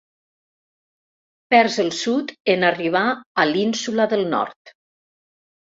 [1.53, 3.05] Perds el sud en arribar
[3.45, 4.75] a l'ínsula del nord.